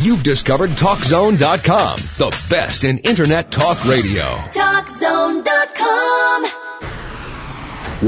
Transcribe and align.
You've 0.00 0.22
discovered 0.22 0.70
TalkZone.com, 0.70 1.96
the 1.96 2.46
best 2.48 2.84
in 2.84 3.00
Internet 3.00 3.50
talk 3.50 3.84
radio. 3.84 4.22
TalkZone.com. 4.48 6.46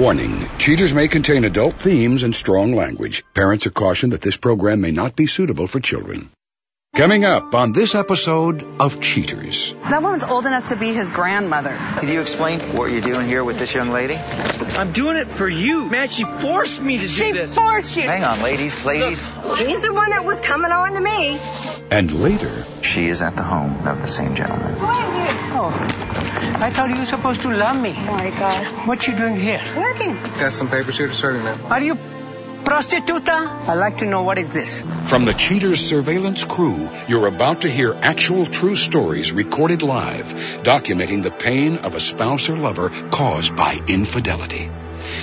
Warning. 0.00 0.48
Cheaters 0.56 0.94
may 0.94 1.08
contain 1.08 1.44
adult 1.44 1.74
themes 1.74 2.22
and 2.22 2.34
strong 2.34 2.72
language. 2.72 3.22
Parents 3.34 3.66
are 3.66 3.70
cautioned 3.70 4.14
that 4.14 4.22
this 4.22 4.38
program 4.38 4.80
may 4.80 4.90
not 4.90 5.14
be 5.16 5.26
suitable 5.26 5.66
for 5.66 5.80
children. 5.80 6.30
Coming 6.94 7.24
up 7.24 7.54
on 7.54 7.73
this 7.73 7.95
episode 7.95 8.62
of 8.79 9.00
Cheaters. 9.00 9.74
That 9.84 10.02
woman's 10.02 10.24
old 10.24 10.45
enough 10.45 10.68
to 10.68 10.77
be 10.77 10.93
his 10.93 11.11
grandmother. 11.11 11.74
Can 11.74 12.09
you 12.09 12.20
explain 12.20 12.61
what 12.77 12.90
you're 12.90 13.00
doing 13.00 13.27
here 13.27 13.43
with 13.43 13.59
this 13.59 13.74
young 13.74 13.90
lady? 13.90 14.16
I'm 14.16 14.93
doing 14.93 15.16
it 15.16 15.29
for 15.29 15.48
you. 15.48 15.86
Man, 15.86 16.09
she 16.09 16.24
forced 16.24 16.82
me 16.82 16.98
to 16.98 17.06
do 17.06 17.32
this. 17.32 17.50
She 17.50 17.56
forced 17.56 17.96
you. 17.96 18.02
Hang 18.02 18.24
on, 18.24 18.43
ladies, 18.43 18.84
ladies. 18.84 19.27
He's 19.59 19.80
the 19.80 19.93
one 19.93 20.11
that 20.11 20.27
was 20.27 20.38
coming 20.40 20.70
on 20.70 20.93
to 20.93 21.00
me. 21.00 21.38
And 21.93 22.11
later, 22.24 22.52
She 22.82 23.08
is 23.08 23.20
at 23.20 23.36
the 23.36 23.43
home 23.43 23.86
of 23.86 24.00
the 24.00 24.08
same 24.08 24.35
gentleman. 24.35 24.76
Oh, 24.80 25.68
I 26.67 26.71
thought 26.71 26.89
you 26.90 26.96
were 26.96 27.04
supposed 27.04 27.43
to 27.43 27.50
love 27.54 27.80
me. 27.80 27.93
Oh 27.96 28.12
my 28.12 28.30
God. 28.30 28.89
What 28.89 29.07
you 29.07 29.14
doing 29.14 29.36
here? 29.36 29.61
Working. 29.76 30.14
Got 30.40 30.53
some 30.53 30.68
papers 30.70 30.96
here 30.96 31.08
to 31.08 31.14
serve 31.14 31.36
you, 31.36 31.43
man. 31.43 31.61
Are 31.70 31.82
you 31.82 31.96
prostituta? 32.64 33.36
I'd 33.69 33.75
like 33.75 33.98
to 33.98 34.06
know 34.06 34.22
what 34.22 34.39
is 34.39 34.48
this. 34.48 34.83
from 35.05 35.27
the 35.27 35.34
Cheaters 35.34 35.81
surveillance 35.81 36.44
crew, 36.44 36.89
you're 37.08 37.27
about 37.27 37.62
to 37.62 37.69
hear 37.69 37.95
actual 38.00 38.47
true 38.47 38.77
stories 38.77 39.33
recorded 39.33 39.83
live, 39.83 40.33
documenting 40.62 41.22
the 41.22 41.31
pain 41.31 41.77
of 41.78 41.95
a 41.95 42.00
spouse 42.00 42.48
or 42.48 42.56
lover 42.56 42.89
caused 43.11 43.55
by 43.55 43.78
infidelity. 43.86 44.70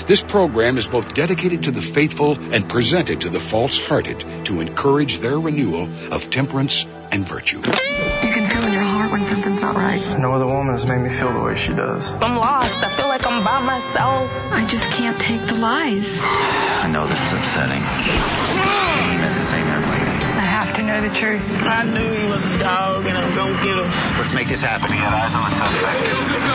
This 0.06 0.22
program 0.22 0.78
is 0.78 0.88
both 0.88 1.14
dedicated 1.14 1.64
to 1.66 1.72
the 1.72 1.82
faithful 1.82 2.38
and 2.54 2.68
presented 2.68 3.22
to 3.22 3.30
the 3.30 3.40
false-hearted 3.40 4.46
to 4.46 4.62
encourage 4.62 5.20
their 5.20 5.40
renewal 5.40 5.90
of 6.12 6.30
temperance 6.30 6.86
and 7.12 7.28
virtue. 7.28 7.58
You 7.58 8.34
can 8.34 8.50
feel 8.50 8.64
in 8.66 8.74
your 8.74 8.84
heart 8.84 9.12
when 9.12 9.26
something's 9.26 9.62
not 9.62 9.76
right. 9.76 10.02
No 10.20 10.34
other 10.34 10.46
woman 10.46 10.74
has 10.74 10.86
made 10.88 11.00
me 11.00 11.10
feel 11.10 11.32
the 11.32 11.42
way 11.42 11.56
she 11.58 11.74
does. 11.74 12.12
I'm 12.14 12.36
lost. 12.38 12.84
I 12.84 12.96
feel 12.96 13.08
like 13.08 13.26
I'm 13.26 13.44
by 13.44 13.60
myself. 13.64 14.30
I 14.52 14.66
just 14.68 14.86
can't 14.86 15.20
take 15.20 15.42
the 15.42 15.56
lies. 15.56 16.20
I 16.22 16.90
know 16.92 17.08
this 17.08 17.18
is 17.18 17.32
upsetting. 17.34 17.82
He 17.82 19.18
met 19.18 19.34
the 19.36 19.44
same 19.44 19.66
young. 19.68 19.84
I 19.84 20.46
have 20.46 20.76
to 20.76 20.84
know 20.84 21.02
the 21.02 21.10
truth. 21.16 21.44
I 21.64 21.84
knew 21.84 22.14
he 22.16 22.28
was 22.28 22.44
a 22.44 22.60
dog 22.60 23.06
and 23.06 23.18
I'm 23.18 23.36
gonna 23.36 23.64
get 23.64 23.76
him. 23.78 23.90
Let's 24.20 24.34
make 24.34 24.48
this 24.48 24.62
happen. 24.62 24.92
We 24.92 24.98
have 24.98 25.14
eyes 25.14 25.34
on 25.34 25.50
the 25.50 25.58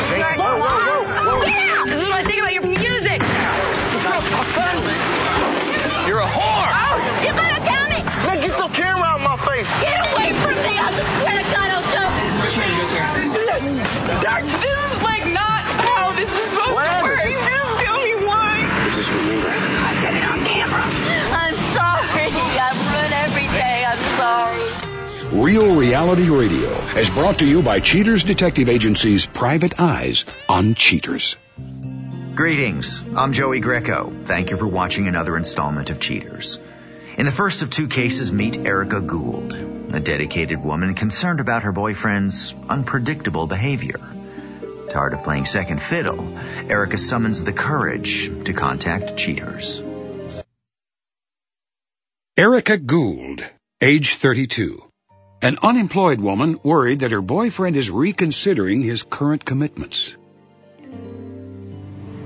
suspect. 0.06 0.38
Whoa, 0.38 0.58
whoa, 0.60 1.04
whoa. 1.24 1.44
Yeah. 1.44 1.84
This 1.84 2.00
is 2.00 2.08
what 2.08 2.24
I 2.24 2.24
Real 25.54 25.76
Reality 25.76 26.30
Radio 26.30 26.68
is 26.98 27.08
brought 27.10 27.38
to 27.38 27.46
you 27.46 27.62
by 27.62 27.78
Cheaters 27.78 28.24
Detective 28.24 28.68
Agency's 28.68 29.24
Private 29.24 29.78
Eyes 29.78 30.24
on 30.48 30.74
Cheaters. 30.74 31.38
Greetings. 32.34 33.00
I'm 33.14 33.32
Joey 33.32 33.60
Greco. 33.60 34.12
Thank 34.24 34.50
you 34.50 34.56
for 34.56 34.66
watching 34.66 35.06
another 35.06 35.36
installment 35.36 35.90
of 35.90 36.00
Cheaters. 36.00 36.58
In 37.16 37.24
the 37.24 37.30
first 37.30 37.62
of 37.62 37.70
two 37.70 37.86
cases, 37.86 38.32
meet 38.32 38.66
Erika 38.66 39.00
Gould, 39.00 39.54
a 39.92 40.00
dedicated 40.00 40.60
woman 40.60 40.96
concerned 40.96 41.38
about 41.38 41.62
her 41.62 41.70
boyfriend's 41.70 42.52
unpredictable 42.68 43.46
behavior. 43.46 44.00
Tired 44.90 45.14
of 45.14 45.22
playing 45.22 45.44
second 45.44 45.80
fiddle, 45.80 46.36
Erika 46.68 46.98
summons 46.98 47.44
the 47.44 47.52
courage 47.52 48.28
to 48.46 48.52
contact 48.54 49.16
Cheaters. 49.16 49.84
Erika 52.36 52.76
Gould, 52.76 53.48
age 53.80 54.16
32. 54.16 54.90
An 55.44 55.58
unemployed 55.62 56.20
woman 56.22 56.58
worried 56.62 57.00
that 57.00 57.10
her 57.10 57.20
boyfriend 57.20 57.76
is 57.76 57.90
reconsidering 57.90 58.80
his 58.82 59.02
current 59.02 59.44
commitments. 59.44 60.16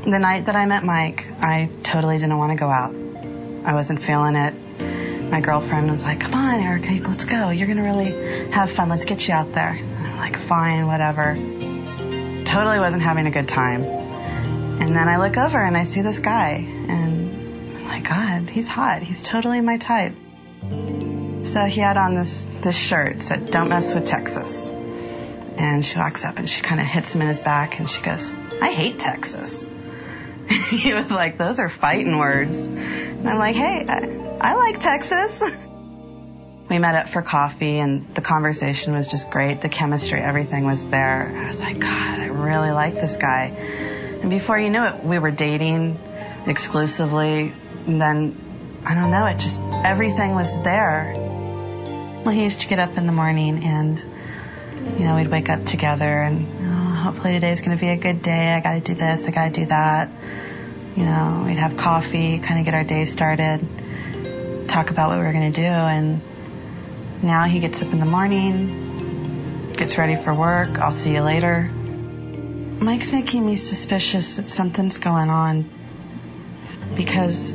The 0.04 0.20
night 0.20 0.46
that 0.46 0.54
I 0.54 0.66
met 0.66 0.84
Mike, 0.84 1.26
I 1.40 1.68
totally 1.82 2.18
didn't 2.18 2.38
want 2.38 2.52
to 2.52 2.56
go 2.56 2.68
out. 2.68 2.94
I 3.64 3.74
wasn't 3.74 4.04
feeling 4.04 4.36
it. 4.36 4.54
My 5.32 5.40
girlfriend 5.40 5.90
was 5.90 6.04
like, 6.04 6.20
come 6.20 6.32
on, 6.32 6.60
Erika, 6.60 7.08
let's 7.08 7.24
go. 7.24 7.50
You're 7.50 7.66
going 7.66 7.78
to 7.78 7.82
really 7.82 8.52
have 8.52 8.70
fun. 8.70 8.88
Let's 8.88 9.04
get 9.04 9.26
you 9.26 9.34
out 9.34 9.52
there. 9.52 9.70
I'm 9.70 10.16
like, 10.16 10.38
fine, 10.38 10.86
whatever. 10.86 11.34
Totally 12.44 12.78
wasn't 12.78 13.02
having 13.02 13.26
a 13.26 13.32
good 13.32 13.48
time. 13.48 13.82
And 13.82 14.94
then 14.94 15.08
I 15.08 15.18
look 15.18 15.36
over 15.36 15.60
and 15.60 15.76
I 15.76 15.82
see 15.82 16.02
this 16.02 16.20
guy 16.20 16.50
and 16.88 17.78
I'm 17.78 17.84
like, 17.84 18.08
God, 18.08 18.48
he's 18.48 18.68
hot. 18.68 19.02
He's 19.02 19.22
totally 19.24 19.60
my 19.60 19.78
type. 19.78 20.14
So 21.52 21.64
he 21.64 21.80
had 21.80 21.96
on 21.96 22.14
this, 22.14 22.46
this 22.62 22.76
shirt 22.76 23.22
said, 23.22 23.50
don't 23.50 23.70
mess 23.70 23.94
with 23.94 24.04
Texas. 24.04 24.68
And 24.68 25.84
she 25.84 25.98
walks 25.98 26.24
up 26.24 26.38
and 26.38 26.48
she 26.48 26.60
kind 26.60 26.80
of 26.80 26.86
hits 26.86 27.14
him 27.14 27.22
in 27.22 27.28
his 27.28 27.40
back 27.40 27.78
and 27.78 27.88
she 27.88 28.02
goes, 28.02 28.30
I 28.60 28.70
hate 28.70 28.98
Texas. 28.98 29.66
he 30.70 30.92
was 30.92 31.10
like, 31.10 31.38
those 31.38 31.58
are 31.58 31.70
fighting 31.70 32.18
words. 32.18 32.64
And 32.64 33.28
I'm 33.28 33.38
like, 33.38 33.56
hey, 33.56 33.84
I, 33.88 34.50
I 34.50 34.54
like 34.54 34.78
Texas. 34.78 35.42
we 36.68 36.78
met 36.78 36.94
up 36.94 37.08
for 37.08 37.22
coffee 37.22 37.78
and 37.78 38.14
the 38.14 38.20
conversation 38.20 38.92
was 38.92 39.08
just 39.08 39.30
great. 39.30 39.62
The 39.62 39.70
chemistry, 39.70 40.20
everything 40.20 40.64
was 40.66 40.84
there. 40.84 41.32
I 41.34 41.48
was 41.48 41.60
like, 41.60 41.78
God, 41.78 42.20
I 42.20 42.26
really 42.26 42.72
like 42.72 42.94
this 42.94 43.16
guy. 43.16 43.46
And 43.46 44.28
before 44.28 44.58
you 44.58 44.68
knew 44.68 44.84
it, 44.84 45.02
we 45.02 45.18
were 45.18 45.30
dating 45.30 45.98
exclusively. 46.46 47.54
And 47.86 48.00
then, 48.00 48.82
I 48.84 48.94
don't 48.94 49.10
know, 49.10 49.26
it 49.26 49.38
just, 49.38 49.60
everything 49.84 50.34
was 50.34 50.54
there. 50.62 51.27
Well, 52.28 52.36
he 52.36 52.44
used 52.44 52.60
to 52.60 52.68
get 52.68 52.78
up 52.78 52.98
in 52.98 53.06
the 53.06 53.12
morning 53.12 53.64
and, 53.64 53.98
you 54.98 55.06
know, 55.06 55.16
we'd 55.16 55.28
wake 55.28 55.48
up 55.48 55.64
together 55.64 56.04
and, 56.04 56.46
oh, 56.60 56.94
hopefully 57.04 57.32
today's 57.32 57.62
going 57.62 57.74
to 57.74 57.80
be 57.80 57.88
a 57.88 57.96
good 57.96 58.20
day. 58.20 58.52
I 58.52 58.60
got 58.60 58.74
to 58.74 58.80
do 58.80 58.92
this. 58.92 59.26
I 59.26 59.30
got 59.30 59.54
to 59.54 59.60
do 59.60 59.64
that. 59.68 60.10
You 60.94 61.06
know, 61.06 61.44
we'd 61.46 61.56
have 61.56 61.78
coffee, 61.78 62.38
kind 62.38 62.60
of 62.60 62.66
get 62.66 62.74
our 62.74 62.84
day 62.84 63.06
started, 63.06 64.68
talk 64.68 64.90
about 64.90 65.08
what 65.08 65.20
we 65.20 65.24
were 65.24 65.32
going 65.32 65.50
to 65.50 65.58
do. 65.58 65.66
And 65.66 66.20
now 67.22 67.44
he 67.44 67.60
gets 67.60 67.80
up 67.80 67.90
in 67.94 67.98
the 67.98 68.04
morning, 68.04 69.72
gets 69.72 69.96
ready 69.96 70.16
for 70.22 70.34
work. 70.34 70.78
I'll 70.78 70.92
see 70.92 71.14
you 71.14 71.22
later. 71.22 71.62
Mike's 71.62 73.10
making 73.10 73.46
me 73.46 73.56
suspicious 73.56 74.36
that 74.36 74.50
something's 74.50 74.98
going 74.98 75.30
on 75.30 75.70
because 76.94 77.54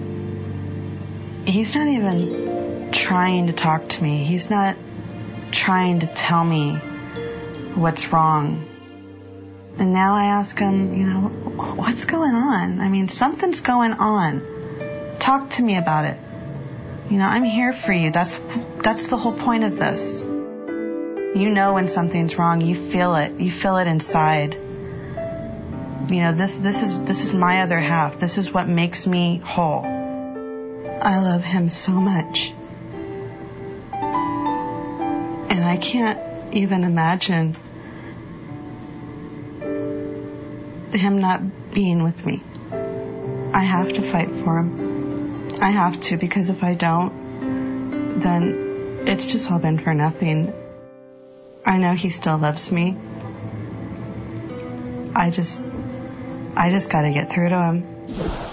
he's 1.45 1.75
not 1.75 1.87
even 1.87 2.52
trying 2.93 3.47
to 3.47 3.53
talk 3.53 3.89
to 3.89 4.03
me. 4.03 4.23
He's 4.23 4.49
not 4.49 4.77
trying 5.51 5.99
to 6.01 6.07
tell 6.07 6.43
me 6.43 6.75
what's 7.75 8.11
wrong. 8.11 8.69
And 9.77 9.91
now 9.91 10.13
I 10.13 10.25
ask 10.25 10.57
him, 10.57 10.93
you 10.93 11.05
know, 11.05 11.29
what's 11.75 12.05
going 12.05 12.35
on? 12.35 12.79
I 12.79 12.89
mean, 12.89 13.07
something's 13.07 13.61
going 13.61 13.93
on. 13.93 15.17
Talk 15.19 15.49
to 15.51 15.63
me 15.63 15.77
about 15.77 16.05
it. 16.05 16.17
You 17.09 17.17
know, 17.17 17.25
I'm 17.25 17.43
here 17.43 17.73
for 17.73 17.91
you. 17.91 18.11
That's 18.11 18.39
that's 18.83 19.07
the 19.07 19.17
whole 19.17 19.33
point 19.33 19.63
of 19.63 19.77
this. 19.77 20.23
You 20.23 21.49
know 21.49 21.73
when 21.73 21.87
something's 21.87 22.37
wrong. 22.37 22.61
You 22.61 22.75
feel 22.75 23.15
it. 23.15 23.39
You 23.39 23.51
feel 23.51 23.77
it 23.77 23.87
inside. 23.87 24.53
You 24.53 26.21
know, 26.21 26.33
this 26.33 26.55
this 26.57 26.83
is 26.83 26.99
this 27.01 27.23
is 27.23 27.33
my 27.33 27.61
other 27.61 27.79
half. 27.79 28.19
This 28.19 28.37
is 28.37 28.53
what 28.53 28.67
makes 28.67 29.07
me 29.07 29.41
whole. 29.43 29.83
I 31.01 31.19
love 31.19 31.43
him 31.43 31.69
so 31.69 31.91
much. 31.91 32.53
I 35.73 35.77
can't 35.77 36.53
even 36.53 36.83
imagine 36.83 37.55
him 40.91 41.19
not 41.19 41.73
being 41.73 42.03
with 42.03 42.23
me. 42.23 42.43
I 43.55 43.63
have 43.63 43.91
to 43.93 44.03
fight 44.03 44.29
for 44.29 44.59
him. 44.59 45.55
I 45.63 45.71
have 45.71 45.99
to 46.01 46.17
because 46.17 46.51
if 46.51 46.63
I 46.63 46.75
don't, 46.75 48.19
then 48.19 48.99
it's 49.07 49.25
just 49.25 49.49
all 49.49 49.57
been 49.57 49.79
for 49.79 49.95
nothing. 49.95 50.53
I 51.65 51.79
know 51.79 51.95
he 51.95 52.11
still 52.11 52.37
loves 52.37 52.71
me. 52.71 52.95
I 55.15 55.31
just, 55.31 55.63
I 56.55 56.69
just 56.69 56.91
gotta 56.91 57.11
get 57.11 57.31
through 57.31 57.49
to 57.49 57.59
him. 57.63 58.52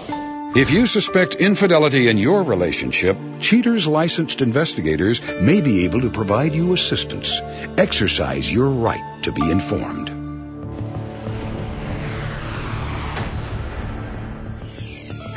If 0.52 0.72
you 0.72 0.86
suspect 0.86 1.36
infidelity 1.36 2.08
in 2.08 2.18
your 2.18 2.42
relationship, 2.42 3.16
Cheaters 3.38 3.86
licensed 3.86 4.42
investigators 4.42 5.20
may 5.40 5.60
be 5.60 5.84
able 5.84 6.00
to 6.00 6.10
provide 6.10 6.52
you 6.52 6.72
assistance. 6.72 7.40
Exercise 7.78 8.52
your 8.52 8.68
right 8.68 9.22
to 9.22 9.30
be 9.30 9.48
informed. 9.48 10.10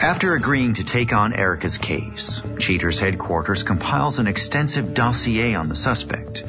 After 0.01 0.33
agreeing 0.33 0.74
to 0.74 0.83
take 0.83 1.13
on 1.13 1.33
Erika's 1.33 1.77
case, 1.77 2.42
Cheaters 2.57 2.98
headquarters 2.98 3.62
compiles 3.62 4.18
an 4.18 4.25
extensive 4.25 4.95
dossier 4.95 5.54
on 5.54 5.69
the 5.69 5.75
suspect. 5.75 6.44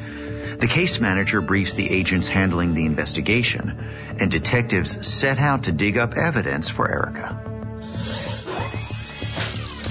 The 0.59 0.67
case 0.67 0.99
manager 0.99 1.39
briefs 1.39 1.75
the 1.75 1.91
agents 1.91 2.27
handling 2.27 2.73
the 2.73 2.87
investigation, 2.87 3.77
and 4.19 4.31
detectives 4.31 5.07
set 5.07 5.37
out 5.37 5.65
to 5.65 5.71
dig 5.71 5.99
up 5.99 6.17
evidence 6.17 6.67
for 6.67 6.89
Erika. 6.89 7.51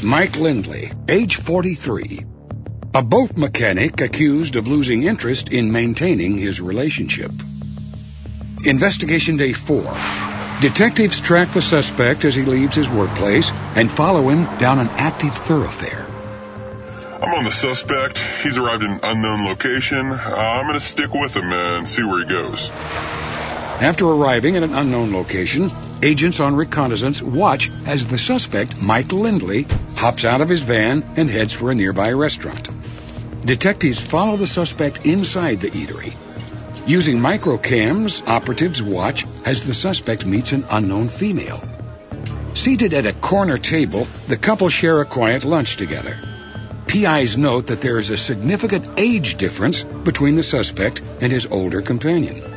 Mike 0.02 0.36
Lindley, 0.36 0.90
age 1.08 1.36
43. 1.36 2.24
A 2.94 3.02
boat 3.02 3.36
mechanic 3.36 4.00
accused 4.00 4.56
of 4.56 4.66
losing 4.66 5.02
interest 5.02 5.48
in 5.48 5.72
maintaining 5.72 6.36
his 6.36 6.60
relationship. 6.60 7.30
Investigation 8.64 9.36
Day 9.36 9.52
4. 9.52 9.82
Detectives 10.60 11.20
track 11.20 11.52
the 11.52 11.62
suspect 11.62 12.24
as 12.24 12.34
he 12.34 12.42
leaves 12.42 12.74
his 12.74 12.88
workplace 12.88 13.50
and 13.76 13.90
follow 13.90 14.28
him 14.28 14.44
down 14.58 14.78
an 14.78 14.88
active 14.88 15.34
thoroughfare. 15.34 16.06
I'm 17.22 17.34
on 17.34 17.44
the 17.44 17.50
suspect. 17.50 18.18
He's 18.42 18.58
arrived 18.58 18.82
in 18.82 18.90
an 18.90 19.00
unknown 19.02 19.46
location. 19.46 20.10
Uh, 20.12 20.14
I'm 20.14 20.66
going 20.66 20.78
to 20.78 20.84
stick 20.84 21.12
with 21.12 21.34
him 21.34 21.52
and 21.52 21.88
see 21.88 22.02
where 22.02 22.20
he 22.20 22.26
goes. 22.26 22.70
After 23.84 24.06
arriving 24.06 24.56
at 24.56 24.62
an 24.62 24.74
unknown 24.74 25.12
location, 25.12 25.70
agents 26.02 26.40
on 26.40 26.56
reconnaissance 26.56 27.20
watch 27.20 27.70
as 27.84 28.06
the 28.06 28.16
suspect, 28.16 28.80
Mike 28.80 29.12
Lindley, 29.12 29.66
hops 29.96 30.24
out 30.24 30.40
of 30.40 30.48
his 30.48 30.62
van 30.62 31.04
and 31.18 31.28
heads 31.28 31.52
for 31.52 31.70
a 31.70 31.74
nearby 31.74 32.10
restaurant. 32.12 32.66
Detectives 33.44 34.00
follow 34.00 34.38
the 34.38 34.46
suspect 34.46 35.04
inside 35.04 35.60
the 35.60 35.70
eatery. 35.70 36.14
Using 36.86 37.18
microcams, 37.18 38.26
operatives 38.26 38.82
watch 38.82 39.26
as 39.44 39.64
the 39.64 39.74
suspect 39.74 40.24
meets 40.24 40.52
an 40.52 40.64
unknown 40.70 41.08
female. 41.08 41.62
Seated 42.54 42.94
at 42.94 43.04
a 43.04 43.12
corner 43.12 43.58
table, 43.58 44.08
the 44.28 44.38
couple 44.38 44.70
share 44.70 45.02
a 45.02 45.04
quiet 45.04 45.44
lunch 45.44 45.76
together. 45.76 46.16
PIs 46.86 47.36
note 47.36 47.66
that 47.66 47.82
there 47.82 47.98
is 47.98 48.08
a 48.08 48.16
significant 48.16 48.88
age 48.96 49.36
difference 49.36 49.84
between 49.84 50.36
the 50.36 50.42
suspect 50.42 51.02
and 51.20 51.30
his 51.30 51.44
older 51.44 51.82
companion. 51.82 52.53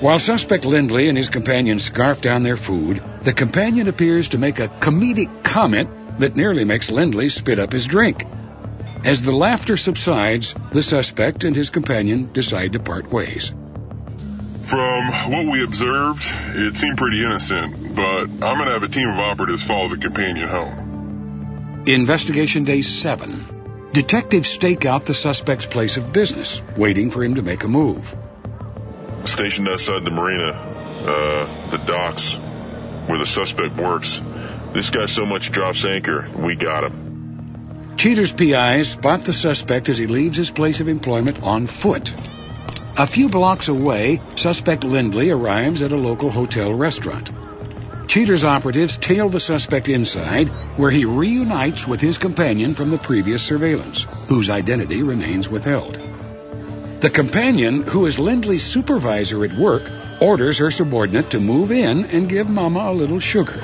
While 0.00 0.18
suspect 0.18 0.64
Lindley 0.64 1.10
and 1.10 1.18
his 1.18 1.28
companion 1.28 1.78
scarf 1.78 2.22
down 2.22 2.42
their 2.42 2.56
food, 2.56 3.02
the 3.22 3.34
companion 3.34 3.86
appears 3.86 4.30
to 4.30 4.38
make 4.38 4.58
a 4.58 4.68
comedic 4.68 5.44
comment 5.44 6.18
that 6.20 6.34
nearly 6.34 6.64
makes 6.64 6.90
Lindley 6.90 7.28
spit 7.28 7.58
up 7.58 7.70
his 7.70 7.84
drink. 7.84 8.24
As 9.04 9.20
the 9.20 9.36
laughter 9.36 9.76
subsides, 9.76 10.54
the 10.72 10.82
suspect 10.82 11.44
and 11.44 11.54
his 11.54 11.68
companion 11.68 12.30
decide 12.32 12.72
to 12.72 12.78
part 12.80 13.12
ways. 13.12 13.52
From 14.64 15.32
what 15.32 15.52
we 15.52 15.62
observed, 15.62 16.24
it 16.54 16.78
seemed 16.78 16.96
pretty 16.96 17.22
innocent, 17.22 17.94
but 17.94 18.22
I'm 18.22 18.56
going 18.56 18.68
to 18.68 18.72
have 18.72 18.82
a 18.82 18.88
team 18.88 19.08
of 19.10 19.18
operatives 19.18 19.62
follow 19.62 19.90
the 19.90 19.98
companion 19.98 20.48
home. 20.48 21.82
Investigation 21.86 22.64
Day 22.64 22.80
7. 22.80 23.90
Detectives 23.92 24.48
stake 24.48 24.86
out 24.86 25.04
the 25.04 25.12
suspect's 25.12 25.66
place 25.66 25.98
of 25.98 26.10
business, 26.10 26.62
waiting 26.78 27.10
for 27.10 27.22
him 27.22 27.34
to 27.34 27.42
make 27.42 27.64
a 27.64 27.68
move. 27.68 28.16
Stationed 29.24 29.68
outside 29.68 30.04
the 30.04 30.10
marina, 30.10 30.52
uh, 30.52 31.70
the 31.70 31.78
docks, 31.78 32.34
where 32.34 33.18
the 33.18 33.26
suspect 33.26 33.76
works. 33.76 34.20
This 34.72 34.90
guy 34.90 35.06
so 35.06 35.26
much 35.26 35.50
drops 35.50 35.84
anchor, 35.84 36.28
we 36.34 36.54
got 36.54 36.84
him. 36.84 37.94
Cheaters 37.96 38.32
PIs 38.32 38.90
spot 38.90 39.24
the 39.24 39.32
suspect 39.32 39.88
as 39.88 39.98
he 39.98 40.06
leaves 40.06 40.36
his 40.36 40.50
place 40.50 40.80
of 40.80 40.88
employment 40.88 41.42
on 41.42 41.66
foot. 41.66 42.12
A 42.96 43.06
few 43.06 43.28
blocks 43.28 43.68
away, 43.68 44.20
suspect 44.36 44.84
Lindley 44.84 45.30
arrives 45.30 45.82
at 45.82 45.92
a 45.92 45.96
local 45.96 46.30
hotel 46.30 46.72
restaurant. 46.72 47.30
Cheaters 48.08 48.44
operatives 48.44 48.96
tail 48.96 49.28
the 49.28 49.38
suspect 49.38 49.88
inside, 49.88 50.48
where 50.76 50.90
he 50.90 51.04
reunites 51.04 51.86
with 51.86 52.00
his 52.00 52.18
companion 52.18 52.74
from 52.74 52.90
the 52.90 52.98
previous 52.98 53.42
surveillance, 53.42 54.02
whose 54.28 54.50
identity 54.50 55.02
remains 55.02 55.48
withheld. 55.48 55.96
The 57.00 57.08
companion, 57.08 57.80
who 57.84 58.04
is 58.04 58.18
Lindley's 58.18 58.62
supervisor 58.62 59.42
at 59.46 59.54
work, 59.54 59.82
orders 60.20 60.58
her 60.58 60.70
subordinate 60.70 61.30
to 61.30 61.40
move 61.40 61.72
in 61.72 62.04
and 62.04 62.28
give 62.28 62.50
Mama 62.50 62.90
a 62.90 62.92
little 62.92 63.20
sugar. 63.20 63.58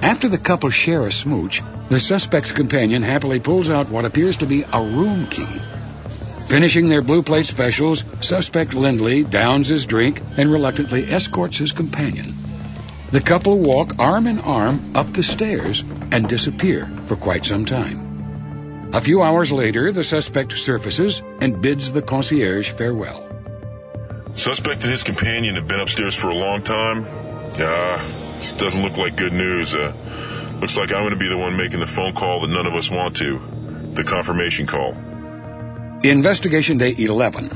After 0.00 0.30
the 0.30 0.38
couple 0.38 0.70
share 0.70 1.06
a 1.06 1.12
smooch, 1.12 1.62
the 1.90 2.00
suspect's 2.00 2.52
companion 2.52 3.02
happily 3.02 3.38
pulls 3.38 3.68
out 3.68 3.90
what 3.90 4.06
appears 4.06 4.38
to 4.38 4.46
be 4.46 4.64
a 4.72 4.80
room 4.80 5.26
key. 5.26 5.60
Finishing 6.48 6.88
their 6.88 7.02
blue 7.02 7.22
plate 7.22 7.44
specials, 7.44 8.02
suspect 8.22 8.72
Lindley 8.72 9.24
downs 9.24 9.68
his 9.68 9.84
drink 9.84 10.22
and 10.38 10.50
reluctantly 10.50 11.04
escorts 11.04 11.58
his 11.58 11.72
companion. 11.72 12.34
The 13.10 13.20
couple 13.20 13.58
walk 13.58 13.98
arm 13.98 14.26
in 14.26 14.38
arm 14.38 14.96
up 14.96 15.12
the 15.12 15.22
stairs 15.22 15.84
and 16.12 16.26
disappear 16.26 16.90
for 17.04 17.16
quite 17.16 17.44
some 17.44 17.66
time. 17.66 18.07
A 18.90 19.02
few 19.02 19.22
hours 19.22 19.52
later, 19.52 19.92
the 19.92 20.02
suspect 20.02 20.56
surfaces 20.56 21.22
and 21.40 21.60
bids 21.60 21.92
the 21.92 22.00
concierge 22.00 22.70
farewell. 22.70 23.28
Suspect 24.32 24.82
and 24.82 24.90
his 24.90 25.02
companion 25.02 25.56
have 25.56 25.68
been 25.68 25.80
upstairs 25.80 26.14
for 26.14 26.30
a 26.30 26.34
long 26.34 26.62
time. 26.62 27.04
Ah, 27.60 28.02
this 28.36 28.52
doesn't 28.52 28.82
look 28.82 28.96
like 28.96 29.14
good 29.14 29.34
news. 29.34 29.74
Uh, 29.74 29.92
looks 30.60 30.78
like 30.78 30.90
I'm 30.92 31.02
going 31.02 31.10
to 31.10 31.16
be 31.16 31.28
the 31.28 31.36
one 31.36 31.58
making 31.58 31.80
the 31.80 31.86
phone 31.86 32.14
call 32.14 32.40
that 32.40 32.48
none 32.48 32.66
of 32.66 32.74
us 32.74 32.90
want 32.90 33.16
to. 33.16 33.40
The 33.92 34.04
confirmation 34.04 34.66
call. 34.66 34.94
Investigation 36.02 36.78
Day 36.78 36.94
11. 36.96 37.50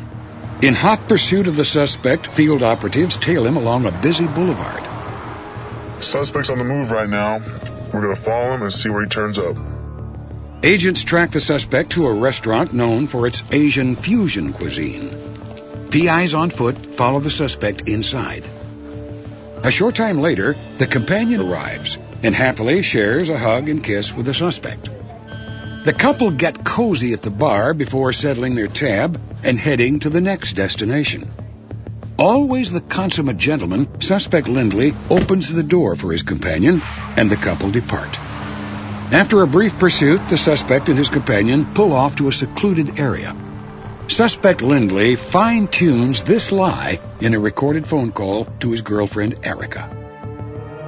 In 0.61 0.75
hot 0.75 1.09
pursuit 1.09 1.47
of 1.47 1.57
the 1.57 1.65
suspect, 1.65 2.27
field 2.27 2.63
operatives 2.63 3.17
tail 3.17 3.47
him 3.47 3.57
along 3.57 3.87
a 3.87 3.91
busy 3.91 4.27
boulevard. 4.27 4.83
Suspect's 6.03 6.51
on 6.51 6.59
the 6.59 6.65
move 6.65 6.91
right 6.91 7.09
now. 7.09 7.39
We're 7.39 8.03
going 8.03 8.15
to 8.15 8.21
follow 8.21 8.55
him 8.55 8.63
and 8.63 8.73
see 8.73 8.91
where 8.91 9.03
he 9.03 9.09
turns 9.09 9.39
up. 9.39 9.57
Agents 10.65 11.03
track 11.03 11.33
the 11.33 11.41
suspect 11.41 11.91
to 11.93 12.07
a 12.07 12.13
restaurant 12.15 12.73
known 12.73 13.09
for 13.09 13.27
its 13.27 13.43
Asian 13.51 13.97
fusion 13.97 14.53
cuisine. 14.53 15.11
PIs 15.91 16.35
on 16.35 16.51
foot 16.51 16.95
follow 16.95 17.19
the 17.19 17.31
suspect 17.31 17.89
inside. 17.89 18.45
A 19.65 19.73
short 19.73 19.97
time 19.97 20.21
later, 20.21 20.55
the 20.79 20.87
companion 20.87 21.41
arrives 21.41 21.99
and 22.23 22.33
happily 22.33 22.83
shares 22.83 23.29
a 23.29 23.37
hug 23.37 23.69
and 23.69 23.83
kiss 23.83 24.15
with 24.15 24.27
the 24.27 24.35
suspect. 24.35 24.89
The 25.85 25.93
couple 25.93 26.31
get 26.31 26.65
cozy 26.65 27.13
at 27.13 27.23
the 27.23 27.31
bar 27.31 27.75
before 27.75 28.13
settling 28.13 28.55
their 28.55 28.69
tab 28.69 29.21
and 29.43 29.59
heading 29.59 29.99
to 30.01 30.11
the 30.11 30.21
next 30.21 30.53
destination. 30.53 31.29
Always 32.17 32.71
the 32.71 32.81
consummate 32.81 33.37
gentleman, 33.37 34.01
suspect 34.01 34.47
Lindley 34.47 34.95
opens 35.11 35.53
the 35.53 35.65
door 35.65 35.97
for 35.97 36.13
his 36.13 36.23
companion, 36.23 36.83
and 37.17 37.29
the 37.29 37.37
couple 37.37 37.73
depart. 37.73 38.17
After 39.13 39.43
a 39.43 39.47
brief 39.47 39.79
pursuit, 39.79 40.27
the 40.31 40.39
suspect 40.39 40.89
and 40.89 40.97
his 40.97 41.11
companion 41.11 41.75
pull 41.75 41.93
off 41.93 42.17
to 42.17 42.29
a 42.29 42.33
secluded 42.33 42.99
area. 42.99 43.37
Suspect 44.09 44.63
Lindley 44.63 45.17
fine 45.17 45.69
tunes 45.69 46.25
this 46.25 46.51
lie 46.51 46.99
in 47.21 47.35
a 47.35 47.39
recorded 47.39 47.87
phone 47.87 48.13
call 48.13 48.47
to 48.61 48.71
his 48.71 48.81
girlfriend 48.81 49.45
Erika. 49.45 49.83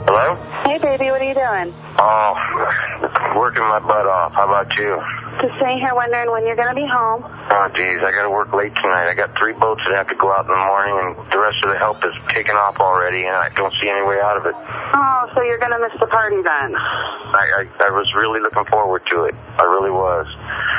Hello? 0.07 0.37
Hey, 0.65 0.79
baby, 0.79 1.11
what 1.11 1.21
are 1.21 1.29
you 1.29 1.35
doing? 1.35 1.75
Oh, 1.99 3.37
working 3.37 3.61
my 3.61 3.81
butt 3.81 4.07
off. 4.07 4.33
How 4.33 4.49
about 4.49 4.73
you? 4.79 4.99
Just 5.43 5.61
sitting 5.61 5.79
here 5.79 5.95
wondering 5.95 6.31
when 6.31 6.47
you're 6.47 6.57
going 6.57 6.69
to 6.69 6.75
be 6.75 6.89
home. 6.91 7.25
Oh, 7.45 7.69
geez, 7.77 8.01
I 8.01 8.11
got 8.11 8.25
to 8.25 8.33
work 8.33 8.53
late 8.57 8.73
tonight. 8.75 9.07
I 9.11 9.15
got 9.15 9.37
three 9.39 9.53
boats 9.53 9.83
that 9.87 9.95
have 10.01 10.09
to 10.09 10.17
go 10.17 10.33
out 10.33 10.49
in 10.49 10.53
the 10.53 10.65
morning, 10.65 10.97
and 10.97 11.11
the 11.31 11.39
rest 11.39 11.61
of 11.63 11.71
the 11.71 11.79
help 11.79 12.01
is 12.05 12.17
taken 12.33 12.57
off 12.57 12.81
already, 12.81 13.25
and 13.29 13.37
I 13.37 13.49
don't 13.53 13.73
see 13.81 13.89
any 13.89 14.01
way 14.03 14.17
out 14.19 14.37
of 14.41 14.47
it. 14.49 14.57
Oh, 14.57 15.29
so 15.37 15.43
you're 15.45 15.61
going 15.61 15.77
to 15.77 15.79
miss 15.79 15.93
the 16.01 16.09
party 16.09 16.41
then? 16.41 16.73
I, 16.75 17.69
I, 17.69 17.89
I 17.89 17.91
was 17.93 18.09
really 18.17 18.41
looking 18.41 18.65
forward 18.73 19.03
to 19.13 19.25
it. 19.29 19.35
I 19.61 19.63
really 19.77 19.93
was. 19.93 20.27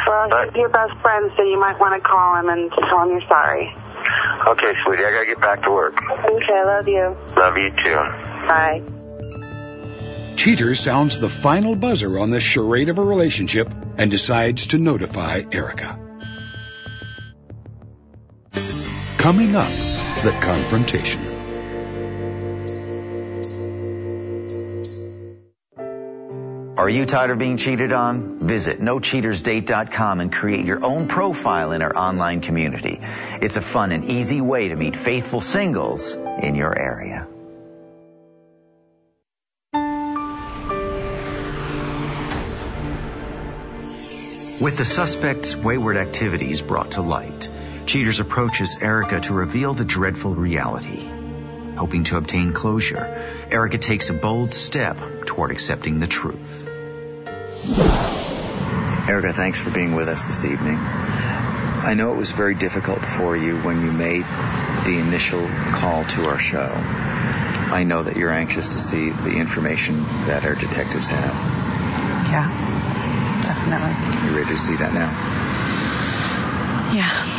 Well, 0.10 0.30
But- 0.30 0.58
he's 0.58 0.66
your 0.66 0.74
best 0.74 0.98
friend, 1.06 1.30
so 1.38 1.44
you 1.44 1.60
might 1.60 1.80
want 1.80 1.94
to 1.96 2.02
call 2.02 2.36
him 2.42 2.50
and 2.50 2.72
tell 2.74 3.04
him 3.06 3.10
you're 3.14 3.28
sorry. 3.30 3.70
Okay, 4.50 4.74
sweetie, 4.84 5.06
I 5.06 5.12
got 5.14 5.20
to 5.22 5.26
get 5.32 5.42
back 5.42 5.64
to 5.64 5.72
work. 5.72 5.96
Okay, 5.96 6.54
I 6.54 6.66
love 6.66 6.88
you. 6.88 7.16
Love 7.38 7.58
you 7.58 7.70
too. 7.72 7.96
Bye. 8.50 8.82
Cheater 10.36 10.76
sounds 10.76 11.20
the 11.20 11.30
final 11.30 11.76
buzzer 11.76 12.20
on 12.20 12.30
this 12.30 12.44
charade 12.44 12.90
of 12.90 12.98
a 13.00 13.04
relationship 13.04 13.74
and 13.98 14.12
decides 14.12 14.68
to 14.68 14.78
notify 14.78 15.44
Erika. 15.52 15.98
Coming 19.26 19.56
up, 19.56 19.72
the 20.22 20.38
confrontation. 20.40 21.26
Are 26.78 26.88
you 26.88 27.08
tired 27.08 27.32
of 27.32 27.40
being 27.40 27.58
cheated 27.58 27.92
on? 27.92 28.38
Visit 28.38 28.80
nocheatersdate.com 28.80 30.20
and 30.20 30.32
create 30.32 30.68
your 30.68 30.86
own 30.86 31.08
profile 31.08 31.72
in 31.72 31.82
our 31.82 31.98
online 31.98 32.42
community. 32.42 33.00
It's 33.42 33.58
a 33.58 33.62
fun 33.62 33.92
and 33.94 34.06
easy 34.06 34.42
way 34.42 34.68
to 34.68 34.76
meet 34.76 34.96
faithful 34.96 35.42
singles 35.42 36.14
in 36.14 36.54
your 36.54 36.78
area. 36.78 37.28
With 44.62 44.78
the 44.78 44.86
suspect's 44.86 45.56
wayward 45.56 45.98
activities 45.98 46.62
brought 46.62 46.92
to 46.92 47.02
light, 47.02 47.50
Cheaters 47.86 48.20
approaches 48.20 48.78
Erika 48.82 49.22
to 49.22 49.34
reveal 49.34 49.76
the 49.76 49.86
dreadful 49.86 50.34
reality. 50.34 51.08
Hoping 51.78 52.04
to 52.06 52.18
obtain 52.18 52.52
closure, 52.52 53.06
Erika 53.52 53.78
takes 53.78 54.10
a 54.10 54.14
bold 54.14 54.52
step 54.52 55.00
toward 55.26 55.52
accepting 55.52 56.00
the 56.00 56.08
truth. 56.08 56.66
Erika, 59.08 59.34
thanks 59.34 59.60
for 59.60 59.70
being 59.70 59.94
with 59.94 60.10
us 60.10 60.26
this 60.28 60.44
evening. 60.46 60.78
I 60.78 61.94
know 61.96 62.12
it 62.14 62.18
was 62.18 62.32
very 62.32 62.56
difficult 62.56 63.06
for 63.06 63.38
you 63.38 63.58
when 63.60 63.86
you 63.86 63.92
made 63.92 64.26
the 64.84 64.98
initial 64.98 65.48
call 65.68 66.06
to 66.06 66.28
our 66.28 66.40
show. 66.40 66.72
I 66.74 67.84
know 67.84 68.02
that 68.02 68.16
you're 68.16 68.32
anxious 68.32 68.70
to 68.70 68.80
see 68.80 69.12
the 69.12 69.38
information 69.38 70.04
that 70.26 70.44
our 70.44 70.56
detectives 70.56 71.08
have. 71.08 71.36
Yeah, 72.32 72.50
definitely. 73.44 74.28
You 74.28 74.38
ready 74.38 74.56
to 74.56 74.60
see 74.60 74.76
that 74.78 74.92
now? 74.92 75.12
Yeah. 76.96 77.35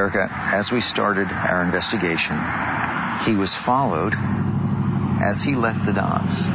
Erika, 0.00 0.30
as 0.30 0.72
we 0.72 0.80
started 0.80 1.28
our 1.28 1.62
investigation, 1.62 2.34
he 3.26 3.36
was 3.36 3.54
followed 3.54 4.14
as 5.20 5.42
he 5.42 5.54
left 5.54 5.84
the 5.84 5.92
docks. 5.92 6.46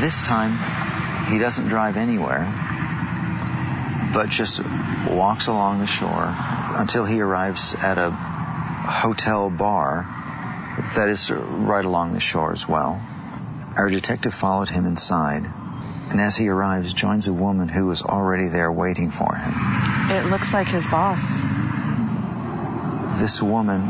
This 0.00 0.22
time, 0.22 0.54
he 1.32 1.40
doesn't 1.40 1.66
drive 1.66 1.96
anywhere, 1.96 2.44
but 4.14 4.28
just 4.28 4.62
walks 5.10 5.48
along 5.48 5.80
the 5.80 5.88
shore 5.88 6.32
until 6.76 7.04
he 7.04 7.20
arrives 7.20 7.74
at 7.74 7.98
a 7.98 8.12
hotel 8.12 9.50
bar 9.50 10.06
that 10.94 11.08
is 11.08 11.32
right 11.32 11.84
along 11.84 12.12
the 12.12 12.20
shore 12.20 12.52
as 12.52 12.68
well. 12.68 13.02
Our 13.76 13.88
detective 13.90 14.34
followed 14.34 14.68
him 14.68 14.86
inside, 14.86 15.50
and 16.10 16.20
as 16.20 16.36
he 16.36 16.48
arrives, 16.48 16.92
joins 16.92 17.26
a 17.26 17.32
woman 17.32 17.68
who 17.68 17.86
was 17.86 18.02
already 18.02 18.48
there 18.48 18.72
waiting 18.72 19.10
for 19.10 19.34
him. 19.34 19.52
It 20.10 20.26
looks 20.26 20.54
like 20.54 20.68
his 20.68 20.86
boss. 20.86 21.20
This 23.18 23.42
woman 23.42 23.82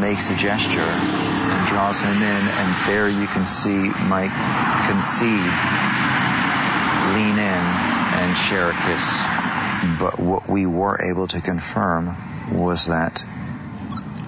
makes 0.00 0.28
a 0.28 0.36
gesture 0.36 0.80
and 0.80 1.66
draws 1.68 1.98
him 2.00 2.16
in, 2.16 2.48
and 2.48 2.86
there 2.86 3.08
you 3.08 3.26
can 3.26 3.46
see 3.46 3.78
Mike 4.08 4.34
concede, 4.86 5.52
lean 7.14 7.38
in, 7.38 7.64
and 8.20 8.36
share 8.36 8.70
a 8.70 8.74
kiss. 8.74 9.98
But 9.98 10.18
what 10.18 10.48
we 10.48 10.66
were 10.66 11.00
able 11.10 11.26
to 11.28 11.40
confirm 11.40 12.16
was 12.52 12.86
that 12.86 13.24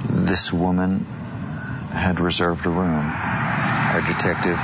this 0.08 0.52
woman 0.52 1.04
had 1.92 2.20
reserved 2.20 2.64
a 2.66 2.70
room. 2.70 3.04
Our 3.04 4.00
detective 4.00 4.58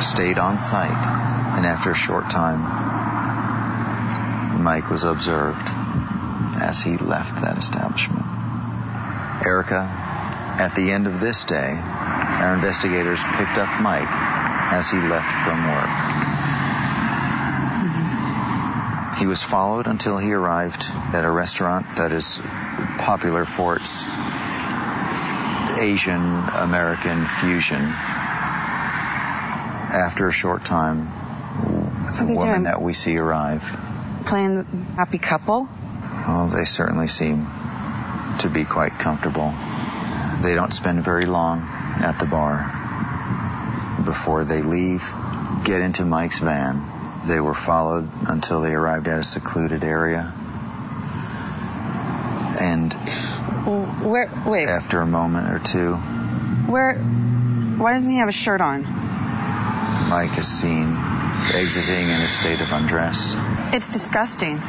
stayed 0.00 0.38
on 0.38 0.58
site, 0.58 1.06
and 1.56 1.66
after 1.66 1.90
a 1.90 1.94
short 1.94 2.30
time, 2.30 2.60
Mike 4.62 4.90
was 4.90 5.04
observed 5.04 5.68
as 6.60 6.80
he 6.80 6.96
left 6.96 7.42
that 7.42 7.58
establishment. 7.58 8.24
Erika, 9.44 9.82
at 10.58 10.74
the 10.74 10.90
end 10.90 11.06
of 11.06 11.20
this 11.20 11.44
day, 11.44 11.78
our 11.78 12.54
investigators 12.54 13.22
picked 13.22 13.58
up 13.58 13.80
Mike 13.80 14.08
as 14.08 14.90
he 14.90 14.98
left 14.98 15.30
from 15.44 15.64
work. 15.66 15.90
He 19.18 19.26
was 19.26 19.42
followed 19.42 19.86
until 19.86 20.18
he 20.18 20.32
arrived 20.32 20.84
at 21.14 21.24
a 21.24 21.30
restaurant 21.30 21.96
that 21.96 22.12
is 22.12 22.40
popular 22.98 23.44
for 23.44 23.76
its 23.76 24.06
Asian 25.78 26.20
American 26.20 27.26
fusion. 27.26 27.94
After 29.96 30.28
a 30.28 30.32
short 30.32 30.62
time, 30.62 31.10
the 32.18 32.34
woman 32.34 32.64
that 32.64 32.82
we 32.82 32.92
see 32.92 33.16
arrive. 33.16 33.62
Playing 34.26 34.56
the 34.56 34.64
happy 34.94 35.16
couple? 35.16 35.66
Well, 36.28 36.48
they 36.48 36.66
certainly 36.66 37.08
seem 37.08 37.46
to 38.40 38.50
be 38.52 38.66
quite 38.66 38.98
comfortable. 38.98 39.54
They 40.42 40.54
don't 40.54 40.72
spend 40.72 41.02
very 41.02 41.24
long 41.24 41.62
at 41.62 42.18
the 42.18 42.26
bar. 42.26 44.02
Before 44.04 44.44
they 44.44 44.60
leave, 44.60 45.02
get 45.64 45.80
into 45.80 46.04
Mike's 46.04 46.40
van. 46.40 46.84
They 47.26 47.40
were 47.40 47.54
followed 47.54 48.10
until 48.28 48.60
they 48.60 48.74
arrived 48.74 49.08
at 49.08 49.18
a 49.18 49.24
secluded 49.24 49.82
area. 49.82 50.30
And 52.60 52.92
where? 54.04 54.30
Wait. 54.46 54.68
After 54.68 55.00
a 55.00 55.06
moment 55.06 55.54
or 55.54 55.58
two, 55.58 55.94
where? 56.70 56.98
Why 56.98 57.94
doesn't 57.94 58.10
he 58.10 58.18
have 58.18 58.28
a 58.28 58.32
shirt 58.32 58.60
on? 58.60 58.84
Mike 60.08 60.38
is 60.38 60.46
seen 60.46 60.96
exiting 61.52 62.08
in 62.08 62.20
a 62.20 62.28
state 62.28 62.60
of 62.60 62.70
undress. 62.72 63.34
It's 63.74 63.88
disgusting. 63.88 64.60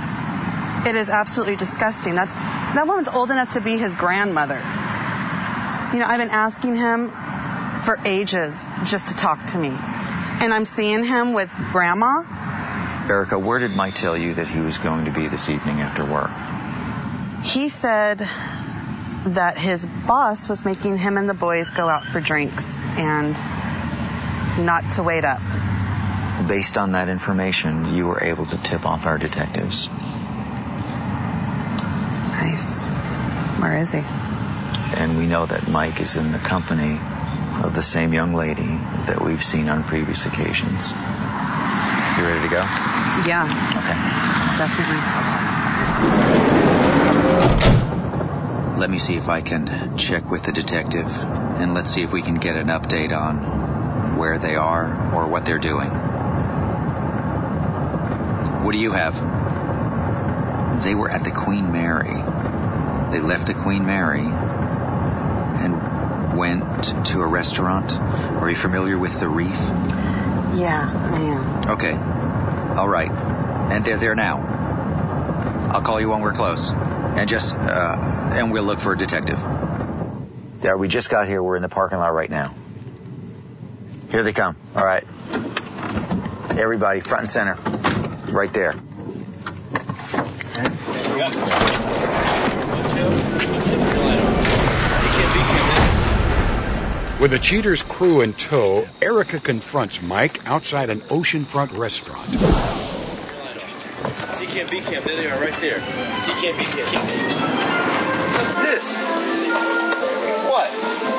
It 0.86 0.96
is 0.96 1.10
absolutely 1.10 1.58
disgusting. 1.58 2.15
That's 2.15 2.34
that 2.34 2.86
woman's 2.88 3.08
old 3.08 3.29
enough 3.29 3.53
to 3.53 3.62
be 3.62 3.77
his 3.77 3.94
grandmother. 3.96 4.58
You 5.94 6.00
know, 6.00 6.06
I've 6.08 6.20
been 6.20 6.32
asking 6.32 6.75
him 6.75 7.10
for 7.82 8.00
ages 8.03 8.67
just 8.86 9.08
to 9.08 9.15
talk 9.15 9.46
to 9.51 9.58
me. 9.58 9.70
And 9.70 10.53
I'm 10.53 10.65
seeing 10.65 11.03
him 11.03 11.34
with 11.34 11.51
grandma. 11.72 12.24
Erika, 13.08 13.39
where 13.39 13.60
did 13.60 13.72
Mike 13.72 13.96
tell 13.96 14.17
you 14.17 14.34
that 14.36 14.48
he 14.48 14.60
was 14.60 14.77
going 14.77 15.06
to 15.06 15.12
be 15.12 15.27
this 15.27 15.50
evening 15.50 15.82
after 15.82 16.03
work? 16.03 16.32
He 17.44 17.70
said 17.70 18.20
that 18.20 19.58
his 19.58 19.86
boss 19.86 20.50
was 20.50 20.65
making 20.65 20.98
him 20.98 21.17
and 21.17 21.29
the 21.29 21.34
boys 21.34 21.70
go 21.70 21.88
out 21.88 22.06
for 22.06 22.20
drinks 22.20 22.65
and 22.98 23.36
not 24.57 24.89
to 24.91 25.03
wait 25.03 25.23
up. 25.23 25.39
Based 26.47 26.77
on 26.77 26.91
that 26.93 27.09
information, 27.09 27.93
you 27.95 28.07
were 28.07 28.23
able 28.23 28.45
to 28.45 28.57
tip 28.57 28.85
off 28.85 29.05
our 29.05 29.17
detectives. 29.17 29.89
Nice. 32.31 32.83
Where 33.59 33.77
is 33.77 33.91
he? 33.91 34.03
And 34.95 35.17
we 35.17 35.25
know 35.27 35.45
that 35.45 35.67
Mike 35.67 35.99
is 35.99 36.15
in 36.15 36.31
the 36.31 36.39
company 36.39 36.99
of 37.63 37.73
the 37.73 37.81
same 37.81 38.13
young 38.13 38.33
lady 38.33 38.77
that 39.07 39.19
we've 39.21 39.43
seen 39.43 39.67
on 39.67 39.83
previous 39.83 40.25
occasions. 40.25 40.91
You 40.91 42.23
ready 42.23 42.41
to 42.41 42.49
go? 42.49 42.61
Yeah. 43.25 43.43
Okay. 43.77 43.97
Definitely. 44.57 45.01
Let 48.79 48.89
me 48.91 48.99
see 48.99 49.15
if 49.17 49.27
I 49.27 49.41
can 49.41 49.97
check 49.97 50.29
with 50.29 50.43
the 50.43 50.51
detective 50.51 51.07
and 51.17 51.73
let's 51.73 51.91
see 51.91 52.03
if 52.03 52.13
we 52.13 52.21
can 52.21 52.35
get 52.35 52.55
an 52.55 52.67
update 52.67 53.11
on 53.11 53.56
where 54.17 54.38
they 54.38 54.55
are 54.55 55.13
or 55.13 55.27
what 55.27 55.45
they're 55.45 55.59
doing. 55.59 55.89
What 58.63 58.71
do 58.74 58.79
you 58.79 58.91
have? 58.91 59.15
They 60.83 60.95
were 60.95 61.09
at 61.09 61.24
the 61.24 61.31
Queen 61.31 61.71
Mary. 61.71 62.13
They 63.12 63.21
left 63.21 63.47
the 63.47 63.53
Queen 63.53 63.86
Mary 63.86 64.25
and 65.59 66.38
went 66.38 67.05
to 67.07 67.21
a 67.21 67.27
restaurant. 67.27 67.93
Are 67.97 68.50
you 68.50 68.55
familiar 68.55 68.97
with 68.97 69.19
the 69.19 69.29
Reef? 69.29 69.50
Yeah, 70.55 70.91
I 70.93 71.21
am. 71.21 71.69
Okay. 71.71 71.93
All 71.93 72.88
right. 72.88 73.09
And 73.12 73.86
they're 73.86 73.97
there 73.97 74.15
now. 74.15 74.41
I'll 75.74 75.81
call 75.81 76.00
you 76.00 76.09
when 76.09 76.21
we're 76.21 76.33
close. 76.33 76.71
And 76.71 77.27
just, 77.27 77.55
uh, 77.55 78.31
and 78.33 78.51
we'll 78.51 78.63
look 78.63 78.79
for 78.79 78.93
a 78.93 78.97
detective. 78.97 79.39
There, 80.62 80.77
we 80.77 80.88
just 80.88 81.09
got 81.09 81.27
here. 81.27 81.41
We're 81.41 81.55
in 81.55 81.62
the 81.62 81.69
parking 81.69 82.00
lot 82.00 82.13
right 82.13 82.29
now. 82.29 82.53
Here 84.09 84.23
they 84.23 84.33
come. 84.33 84.55
All 84.75 84.85
right. 84.85 85.03
Everybody, 86.57 87.01
front 87.01 87.23
and 87.23 87.29
center. 87.29 87.55
Right 88.31 88.51
there. 88.53 88.73
With 97.19 97.31
the 97.31 97.39
cheater's 97.39 97.81
crew 97.83 98.21
in 98.21 98.33
tow, 98.33 98.87
Erika 99.01 99.39
confronts 99.39 100.01
Mike 100.01 100.47
outside 100.47 100.89
an 100.91 101.01
oceanfront 101.01 101.75
restaurant. 101.77 102.27
C 104.35 104.45
camp, 104.45 104.69
there 105.03 105.15
they 105.15 105.27
are, 105.27 105.39
right 105.39 105.53
there. 105.55 105.79
C 106.19 106.31
camp. 106.33 106.57
What's 108.37 108.61
this? 108.61 108.95
What? 110.47 111.16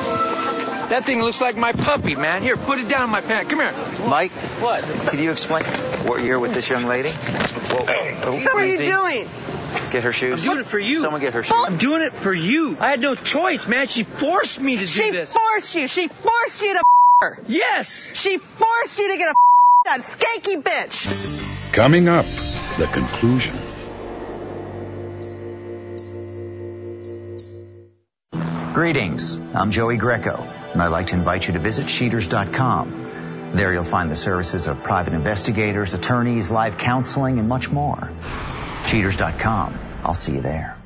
That 0.89 1.05
thing 1.05 1.21
looks 1.21 1.39
like 1.39 1.55
my 1.55 1.71
puppy, 1.71 2.15
man. 2.15 2.41
Here, 2.41 2.57
put 2.57 2.79
it 2.79 2.89
down 2.89 3.03
in 3.03 3.09
my 3.11 3.21
pant. 3.21 3.47
Come 3.49 3.59
here. 3.59 3.73
Mike? 4.07 4.31
What? 4.61 4.83
Could 4.83 5.19
you 5.19 5.31
explain 5.31 5.63
what 6.05 6.23
you're 6.23 6.39
with 6.39 6.53
this 6.53 6.67
young 6.69 6.85
lady? 6.85 7.09
Whoa. 7.09 7.85
What 7.85 8.55
are 8.55 8.65
you 8.65 8.77
doing? 8.77 9.27
Get 9.91 10.03
her 10.03 10.13
shoes. 10.13 10.43
I'm 10.43 10.49
doing 10.49 10.59
it 10.61 10.65
for 10.65 10.79
you. 10.79 10.99
Someone 10.99 11.21
get 11.21 11.35
her 11.35 11.43
shoes. 11.43 11.57
I'm 11.67 11.77
doing 11.77 12.01
it 12.01 12.13
for 12.13 12.33
you. 12.33 12.75
I 12.79 12.89
had 12.89 12.99
no 13.01 13.13
choice, 13.13 13.67
man. 13.67 13.87
She 13.87 14.03
forced 14.03 14.59
me 14.59 14.77
to 14.77 14.81
do 14.81 14.87
she 14.87 15.11
this. 15.11 15.31
She 15.31 15.37
forced 15.37 15.75
you. 15.75 15.87
She 15.87 16.07
forced 16.07 16.61
you 16.61 16.73
to 16.73 16.83
her. 17.19 17.39
Yes. 17.47 18.11
She 18.15 18.37
forced 18.37 18.97
you 18.97 19.11
to 19.11 19.17
get 19.17 19.29
a 19.31 19.35
done. 19.85 20.01
Skanky 20.01 20.61
bitch. 20.61 21.73
Coming 21.73 22.07
up, 22.07 22.25
the 22.77 22.87
conclusion. 22.91 23.53
Greetings. 28.73 29.35
I'm 29.53 29.71
Joey 29.71 29.97
Greco, 29.97 30.45
and 30.73 30.81
I'd 30.81 30.87
like 30.87 31.07
to 31.07 31.15
invite 31.15 31.47
you 31.47 31.53
to 31.53 31.59
visit 31.59 31.87
Cheaters.com. 31.87 33.51
There 33.53 33.73
you'll 33.73 33.83
find 33.83 34.11
the 34.11 34.15
services 34.15 34.67
of 34.67 34.83
private 34.83 35.13
investigators, 35.13 35.93
attorneys, 35.93 36.51
live 36.51 36.77
counseling, 36.77 37.39
and 37.39 37.49
much 37.49 37.71
more. 37.71 38.11
Cheaters.com. 38.87 39.77
I'll 40.03 40.15
see 40.15 40.33
you 40.33 40.41
there. 40.41 40.78